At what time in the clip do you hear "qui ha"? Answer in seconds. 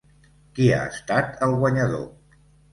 0.55-0.79